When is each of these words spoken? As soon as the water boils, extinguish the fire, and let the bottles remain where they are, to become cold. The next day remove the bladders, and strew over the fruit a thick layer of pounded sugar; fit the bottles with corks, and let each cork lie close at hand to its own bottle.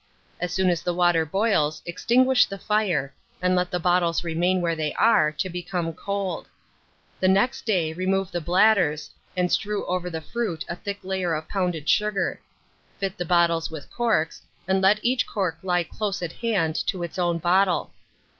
As 0.39 0.51
soon 0.51 0.71
as 0.71 0.81
the 0.81 0.95
water 0.95 1.27
boils, 1.27 1.83
extinguish 1.85 2.47
the 2.47 2.57
fire, 2.57 3.13
and 3.39 3.55
let 3.55 3.69
the 3.69 3.79
bottles 3.79 4.23
remain 4.23 4.59
where 4.59 4.75
they 4.75 4.93
are, 4.95 5.31
to 5.33 5.47
become 5.47 5.93
cold. 5.93 6.47
The 7.19 7.27
next 7.27 7.65
day 7.67 7.93
remove 7.93 8.31
the 8.31 8.41
bladders, 8.41 9.11
and 9.37 9.51
strew 9.51 9.85
over 9.85 10.09
the 10.09 10.19
fruit 10.19 10.65
a 10.67 10.75
thick 10.75 11.01
layer 11.03 11.35
of 11.35 11.47
pounded 11.47 11.87
sugar; 11.87 12.39
fit 12.97 13.15
the 13.15 13.25
bottles 13.25 13.69
with 13.69 13.91
corks, 13.91 14.41
and 14.67 14.81
let 14.81 14.99
each 15.05 15.27
cork 15.27 15.59
lie 15.61 15.83
close 15.83 16.23
at 16.23 16.31
hand 16.33 16.73
to 16.87 17.03
its 17.03 17.19
own 17.19 17.37
bottle. 17.37 17.91